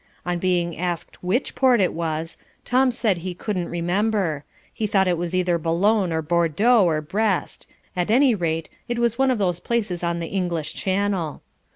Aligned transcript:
On 0.25 0.39
being 0.39 0.75
asked 0.79 1.21
WHICH 1.21 1.53
port 1.53 1.79
it 1.79 1.93
was, 1.93 2.35
Tom 2.65 2.89
said 2.89 3.19
he 3.19 3.35
couldn't 3.35 3.69
remember; 3.69 4.43
he 4.73 4.87
thought 4.87 5.07
it 5.07 5.15
was 5.15 5.35
either 5.35 5.59
Boulogne 5.59 6.11
or 6.11 6.23
Bordeaux 6.23 6.83
or 6.83 7.01
Brest, 7.01 7.67
at 7.95 8.09
any 8.09 8.33
rate, 8.33 8.67
it 8.87 8.97
was 8.97 9.19
one 9.19 9.29
of 9.29 9.37
those 9.37 9.59
places 9.59 10.03
on 10.03 10.17
the 10.17 10.25
English 10.33 10.73
channel. 10.73 11.43